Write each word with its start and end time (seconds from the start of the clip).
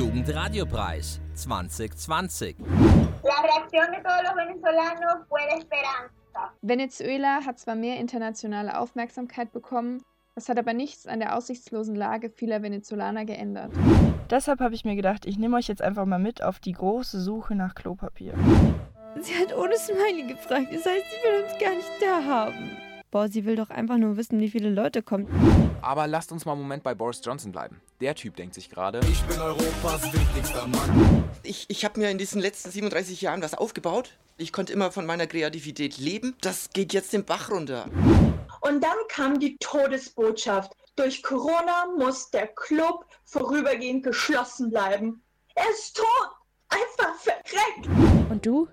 Jugendradiopreis 0.00 1.20
2020. 1.34 2.56
La 3.22 3.42
reacción 3.42 3.92
de 3.92 4.00
todos 4.02 4.22
los 4.24 4.34
venezolanos 4.34 5.28
fue 5.28 5.42
de 5.42 5.58
esperanza. 5.58 6.54
Venezuela 6.62 7.44
hat 7.44 7.58
zwar 7.58 7.76
mehr 7.76 8.00
internationale 8.00 8.78
Aufmerksamkeit 8.78 9.52
bekommen, 9.52 10.02
das 10.34 10.48
hat 10.48 10.58
aber 10.58 10.72
nichts 10.72 11.06
an 11.06 11.20
der 11.20 11.36
aussichtslosen 11.36 11.94
Lage 11.94 12.30
vieler 12.30 12.62
Venezolaner 12.62 13.26
geändert. 13.26 13.72
Deshalb 14.30 14.60
habe 14.60 14.74
ich 14.74 14.86
mir 14.86 14.96
gedacht, 14.96 15.26
ich 15.26 15.36
nehme 15.36 15.58
euch 15.58 15.68
jetzt 15.68 15.82
einfach 15.82 16.06
mal 16.06 16.18
mit 16.18 16.42
auf 16.42 16.60
die 16.60 16.72
große 16.72 17.20
Suche 17.20 17.54
nach 17.54 17.74
Klopapier. 17.74 18.32
Sie 19.20 19.34
hat 19.34 19.54
ohne 19.54 19.76
Smiley 19.76 20.28
gefragt. 20.28 20.68
Das 20.72 20.86
heißt, 20.86 21.04
sie 21.10 21.28
will 21.28 21.44
uns 21.44 21.58
gar 21.58 21.74
nicht 21.74 21.90
da 22.00 22.24
haben. 22.24 22.70
Boah, 23.10 23.26
sie 23.26 23.44
will 23.44 23.56
doch 23.56 23.70
einfach 23.70 23.98
nur 23.98 24.16
wissen, 24.16 24.38
wie 24.38 24.50
viele 24.50 24.70
Leute 24.70 25.02
kommen. 25.02 25.26
Aber 25.82 26.06
lasst 26.06 26.30
uns 26.30 26.44
mal 26.44 26.52
einen 26.52 26.60
Moment 26.60 26.84
bei 26.84 26.94
Boris 26.94 27.20
Johnson 27.24 27.50
bleiben. 27.50 27.80
Der 28.00 28.14
Typ 28.14 28.36
denkt 28.36 28.54
sich 28.54 28.70
gerade, 28.70 29.00
ich 29.10 29.20
bin 29.22 29.40
Europas 29.40 30.04
wichtigster 30.12 30.68
Mann. 30.68 31.24
Ich, 31.42 31.66
ich 31.68 31.84
habe 31.84 31.98
mir 31.98 32.10
in 32.10 32.18
diesen 32.18 32.40
letzten 32.40 32.70
37 32.70 33.20
Jahren 33.20 33.42
was 33.42 33.54
aufgebaut. 33.54 34.16
Ich 34.36 34.52
konnte 34.52 34.72
immer 34.72 34.92
von 34.92 35.06
meiner 35.06 35.26
Kreativität 35.26 35.98
leben. 35.98 36.36
Das 36.40 36.70
geht 36.70 36.92
jetzt 36.92 37.12
den 37.12 37.24
Bach 37.24 37.50
runter. 37.50 37.86
Und 38.60 38.84
dann 38.84 38.96
kam 39.08 39.40
die 39.40 39.56
Todesbotschaft. 39.58 40.72
Durch 40.94 41.24
Corona 41.24 41.86
muss 41.98 42.30
der 42.30 42.46
Club 42.46 43.06
vorübergehend 43.24 44.04
geschlossen 44.04 44.70
bleiben. 44.70 45.20
Er 45.56 45.68
ist 45.70 45.96
tot. 45.96 46.30
Einfach 46.68 47.16
verreckt. 47.16 48.30
Und 48.30 48.46
du? 48.46 48.68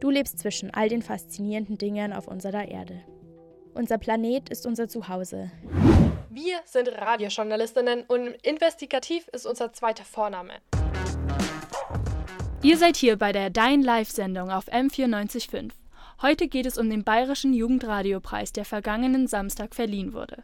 Du 0.00 0.10
lebst 0.10 0.40
zwischen 0.40 0.70
all 0.74 0.90
den 0.90 1.00
faszinierenden 1.00 1.78
Dingen 1.78 2.12
auf 2.12 2.28
unserer 2.28 2.68
Erde. 2.68 3.02
Unser 3.76 3.98
Planet 3.98 4.48
ist 4.48 4.64
unser 4.64 4.88
Zuhause. 4.88 5.50
Wir 6.30 6.60
sind 6.64 6.88
Radiojournalistinnen 6.88 8.04
und 8.08 8.28
investigativ 8.42 9.28
ist 9.28 9.44
unser 9.44 9.74
zweiter 9.74 10.04
Vorname. 10.04 10.54
Ihr 12.62 12.78
seid 12.78 12.96
hier 12.96 13.18
bei 13.18 13.32
der 13.32 13.50
Dein 13.50 13.82
Live-Sendung 13.82 14.50
auf 14.50 14.68
M945. 14.68 15.72
Heute 16.22 16.48
geht 16.48 16.64
es 16.64 16.78
um 16.78 16.88
den 16.88 17.04
Bayerischen 17.04 17.52
Jugendradiopreis, 17.52 18.50
der 18.54 18.64
vergangenen 18.64 19.26
Samstag 19.26 19.74
verliehen 19.74 20.14
wurde. 20.14 20.42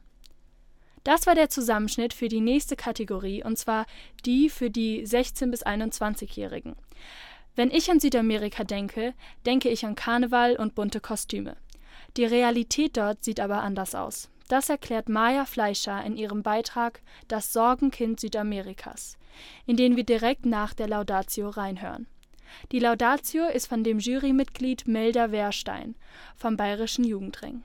Das 1.02 1.26
war 1.26 1.34
der 1.34 1.48
Zusammenschnitt 1.48 2.12
für 2.12 2.28
die 2.28 2.42
nächste 2.42 2.76
Kategorie, 2.76 3.42
und 3.42 3.56
zwar 3.56 3.86
die 4.26 4.50
für 4.50 4.68
die 4.68 5.06
16- 5.06 5.50
bis 5.50 5.64
21-Jährigen. 5.64 6.76
Wenn 7.56 7.70
ich 7.70 7.90
an 7.90 7.98
Südamerika 7.98 8.64
denke, 8.64 9.14
denke 9.46 9.70
ich 9.70 9.86
an 9.86 9.94
Karneval 9.94 10.56
und 10.56 10.74
bunte 10.74 11.00
Kostüme. 11.00 11.56
Die 12.16 12.24
Realität 12.24 12.96
dort 12.96 13.24
sieht 13.24 13.40
aber 13.40 13.62
anders 13.62 13.94
aus. 13.94 14.28
Das 14.48 14.68
erklärt 14.68 15.08
Maya 15.08 15.46
Fleischer 15.46 16.04
in 16.04 16.16
ihrem 16.16 16.42
Beitrag 16.42 17.00
Das 17.26 17.52
Sorgenkind 17.54 18.20
Südamerikas, 18.20 19.16
in 19.66 19.76
den 19.76 19.96
wir 19.96 20.04
direkt 20.04 20.44
nach 20.44 20.74
der 20.74 20.88
Laudatio 20.88 21.48
reinhören. 21.48 22.06
Die 22.70 22.78
Laudatio 22.78 23.46
ist 23.46 23.68
von 23.68 23.82
dem 23.82 23.98
Jurymitglied 23.98 24.86
Melda 24.86 25.32
Wehrstein 25.32 25.94
vom 26.36 26.58
Bayerischen 26.58 27.04
Jugendring. 27.04 27.62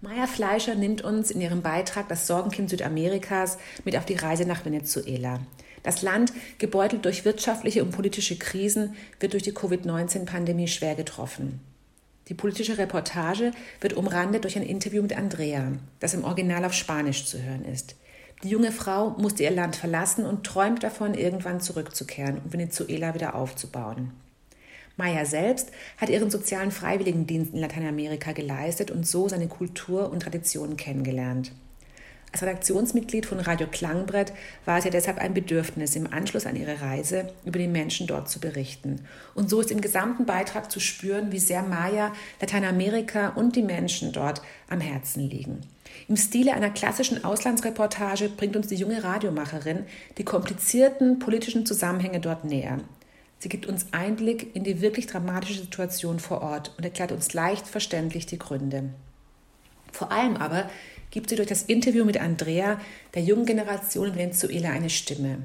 Maya 0.00 0.26
Fleischer 0.26 0.74
nimmt 0.74 1.02
uns 1.02 1.30
in 1.30 1.40
ihrem 1.40 1.62
Beitrag 1.62 2.08
Das 2.08 2.26
Sorgenkind 2.26 2.70
Südamerikas 2.70 3.58
mit 3.84 3.96
auf 3.96 4.04
die 4.04 4.16
Reise 4.16 4.46
nach 4.46 4.64
Venezuela. 4.64 5.38
Das 5.84 6.02
Land, 6.02 6.32
gebeutelt 6.58 7.04
durch 7.04 7.24
wirtschaftliche 7.24 7.84
und 7.84 7.92
politische 7.92 8.36
Krisen, 8.36 8.96
wird 9.20 9.32
durch 9.34 9.44
die 9.44 9.54
Covid-19-Pandemie 9.54 10.66
schwer 10.66 10.96
getroffen. 10.96 11.60
Die 12.28 12.34
politische 12.34 12.76
Reportage 12.76 13.52
wird 13.80 13.92
umrandet 13.92 14.44
durch 14.44 14.56
ein 14.56 14.64
Interview 14.64 15.00
mit 15.00 15.16
Andrea, 15.16 15.72
das 16.00 16.14
im 16.14 16.24
Original 16.24 16.64
auf 16.64 16.72
Spanisch 16.72 17.24
zu 17.24 17.40
hören 17.40 17.64
ist. 17.64 17.94
Die 18.42 18.48
junge 18.48 18.72
Frau 18.72 19.10
musste 19.10 19.44
ihr 19.44 19.50
Land 19.50 19.76
verlassen 19.76 20.26
und 20.26 20.44
träumt 20.44 20.82
davon, 20.82 21.14
irgendwann 21.14 21.60
zurückzukehren 21.60 22.38
und 22.38 22.52
Venezuela 22.52 23.14
wieder 23.14 23.34
aufzubauen. 23.34 24.12
Maya 24.96 25.24
selbst 25.24 25.70
hat 25.98 26.08
ihren 26.08 26.30
sozialen 26.30 26.70
Freiwilligendienst 26.70 27.52
in 27.54 27.60
Lateinamerika 27.60 28.32
geleistet 28.32 28.90
und 28.90 29.06
so 29.06 29.28
seine 29.28 29.46
Kultur 29.46 30.10
und 30.10 30.20
Traditionen 30.20 30.76
kennengelernt. 30.76 31.52
Als 32.36 32.42
Redaktionsmitglied 32.42 33.24
von 33.24 33.40
Radio 33.40 33.66
Klangbrett 33.66 34.30
war 34.66 34.76
es 34.76 34.84
ihr 34.84 34.90
deshalb 34.90 35.16
ein 35.16 35.32
Bedürfnis, 35.32 35.96
im 35.96 36.12
Anschluss 36.12 36.44
an 36.44 36.54
ihre 36.54 36.82
Reise 36.82 37.32
über 37.46 37.58
die 37.58 37.66
Menschen 37.66 38.06
dort 38.06 38.28
zu 38.28 38.40
berichten. 38.40 39.00
Und 39.34 39.48
so 39.48 39.58
ist 39.62 39.70
im 39.70 39.80
gesamten 39.80 40.26
Beitrag 40.26 40.70
zu 40.70 40.78
spüren, 40.78 41.32
wie 41.32 41.38
sehr 41.38 41.62
Maya, 41.62 42.12
Lateinamerika 42.38 43.28
und 43.30 43.56
die 43.56 43.62
Menschen 43.62 44.12
dort 44.12 44.42
am 44.68 44.82
Herzen 44.82 45.22
liegen. 45.30 45.62
Im 46.08 46.18
Stile 46.18 46.52
einer 46.52 46.68
klassischen 46.68 47.24
Auslandsreportage 47.24 48.28
bringt 48.28 48.54
uns 48.54 48.66
die 48.66 48.74
junge 48.74 49.02
Radiomacherin 49.02 49.86
die 50.18 50.24
komplizierten 50.24 51.18
politischen 51.18 51.64
Zusammenhänge 51.64 52.20
dort 52.20 52.44
näher. 52.44 52.80
Sie 53.38 53.48
gibt 53.48 53.64
uns 53.64 53.86
Einblick 53.92 54.54
in 54.54 54.62
die 54.62 54.82
wirklich 54.82 55.06
dramatische 55.06 55.62
Situation 55.62 56.20
vor 56.20 56.42
Ort 56.42 56.74
und 56.76 56.84
erklärt 56.84 57.12
uns 57.12 57.32
leicht 57.32 57.66
verständlich 57.66 58.26
die 58.26 58.38
Gründe. 58.38 58.90
Vor 59.90 60.12
allem 60.12 60.36
aber 60.36 60.68
gibt 61.16 61.30
sie 61.30 61.36
durch 61.36 61.48
das 61.48 61.62
Interview 61.62 62.04
mit 62.04 62.20
Andrea 62.20 62.78
der 63.14 63.22
jungen 63.22 63.46
Generation 63.46 64.08
in 64.08 64.16
Venezuela 64.16 64.68
eine 64.68 64.90
Stimme. 64.90 65.38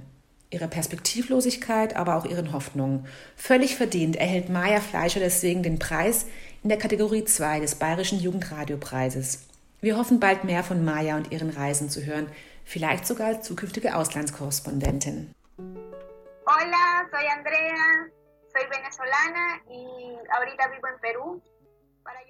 Ihre 0.49 0.67
Perspektivlosigkeit, 0.67 1.95
aber 1.95 2.17
auch 2.17 2.25
ihren 2.25 2.51
Hoffnungen. 2.51 3.07
Völlig 3.37 3.77
verdient 3.77 4.17
erhält 4.17 4.49
Maya 4.49 4.81
Fleischer 4.81 5.21
deswegen 5.21 5.63
den 5.63 5.79
Preis 5.79 6.25
in 6.61 6.67
der 6.67 6.77
Kategorie 6.77 7.23
2 7.23 7.61
des 7.61 7.75
Bayerischen 7.75 8.19
Jugendradiopreises. 8.19 9.47
Wir 9.79 9.95
hoffen 9.95 10.19
bald 10.19 10.43
mehr 10.43 10.65
von 10.65 10.83
Maya 10.83 11.15
und 11.15 11.31
ihren 11.31 11.49
Reisen 11.49 11.89
zu 11.89 12.05
hören, 12.05 12.27
vielleicht 12.65 13.07
sogar 13.07 13.27
als 13.27 13.47
zukünftige 13.47 13.95
Auslandskorrespondentin. 13.95 15.31
Hola, 15.57 17.07
soy 17.11 17.25
Andrea, 17.31 18.11
soy 18.51 18.67
venezolana 18.69 19.61
y 19.69 20.17
ahorita 20.35 20.69
vivo 20.69 20.87
en 20.87 20.99
Perú. 20.99 21.41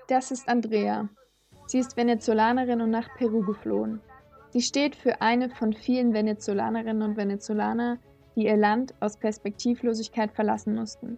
Das 0.08 0.30
ist 0.30 0.48
Andrea. 0.48 1.10
Sie 1.72 1.80
ist 1.80 1.96
Venezolanerin 1.96 2.82
und 2.82 2.90
nach 2.90 3.08
Peru 3.16 3.44
geflohen. 3.46 4.02
Sie 4.50 4.60
steht 4.60 4.94
für 4.94 5.22
eine 5.22 5.50
von 5.50 5.72
vielen 5.72 6.14
Venezolanerinnen 6.14 7.02
und 7.02 7.16
Venezolanern, 7.16 7.98
die 8.36 8.48
ihr 8.48 8.58
Land 8.58 8.94
aus 9.00 9.16
Perspektivlosigkeit 9.16 10.34
verlassen 10.34 10.76
mussten. 10.76 11.18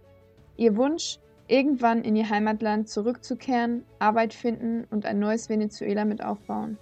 Ihr 0.55 0.77
Wunsch, 0.77 1.17
irgendwann 1.47 2.03
in 2.03 2.15
ihr 2.15 2.29
Heimatland 2.29 2.87
zurückzukehren, 2.87 3.83
Arbeit 3.97 4.31
finden 4.31 4.85
und 4.91 5.07
ein 5.07 5.17
neues 5.17 5.49
Venezuela 5.49 6.05
mit 6.05 6.23
aufbauen. 6.23 6.77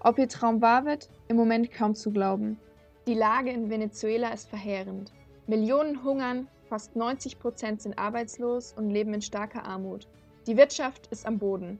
Ob 0.00 0.18
ihr 0.18 0.26
Traum 0.26 0.60
wahr 0.60 0.84
wird, 0.84 1.08
im 1.28 1.36
Moment 1.36 1.70
kaum 1.70 1.94
zu 1.94 2.10
glauben. 2.10 2.58
Die 3.06 3.14
Lage 3.14 3.52
in 3.52 3.70
Venezuela 3.70 4.30
ist 4.30 4.48
verheerend. 4.48 5.12
Millionen 5.46 6.02
hungern, 6.02 6.48
fast 6.68 6.96
90 6.96 7.38
Prozent 7.38 7.82
sind 7.82 7.96
arbeitslos 8.00 8.72
und 8.76 8.90
leben 8.90 9.14
in 9.14 9.22
starker 9.22 9.64
Armut. 9.64 10.08
Die 10.48 10.56
Wirtschaft 10.56 11.06
ist 11.12 11.24
am 11.24 11.38
Boden. 11.38 11.78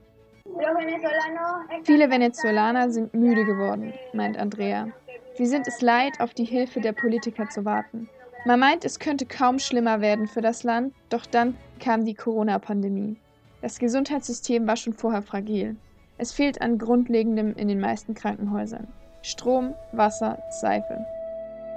Viele 1.85 2.11
Venezolaner 2.11 2.91
sind 2.91 3.15
müde 3.15 3.45
geworden, 3.45 3.93
meint 4.13 4.37
Andrea. 4.37 4.89
Sie 5.35 5.47
sind 5.47 5.67
es 5.67 5.81
leid, 5.81 6.21
auf 6.21 6.35
die 6.35 6.45
Hilfe 6.45 6.81
der 6.81 6.93
Politiker 6.93 7.49
zu 7.49 7.65
warten. 7.65 8.09
Man 8.45 8.61
meint, 8.61 8.85
es 8.85 8.99
könnte 8.99 9.25
kaum 9.25 9.59
schlimmer 9.59 10.01
werden 10.01 10.27
für 10.27 10.41
das 10.41 10.65
Land, 10.65 10.95
doch 11.09 11.27
dann 11.27 11.57
kam 11.79 12.05
die 12.05 12.15
Corona-Pandemie. 12.15 13.17
Das 13.61 13.79
Gesundheitssystem 13.79 14.67
war 14.67 14.77
schon 14.77 14.93
vorher 14.93 15.23
fragil. 15.23 15.77
Es 16.19 16.33
fehlt 16.33 16.61
an 16.61 16.79
Grundlegendem 16.79 17.55
in 17.55 17.69
den 17.69 17.81
meisten 17.81 18.15
Krankenhäusern. 18.15 18.89
Strom, 19.23 19.75
Wasser, 19.93 20.43
Seife. 20.51 21.07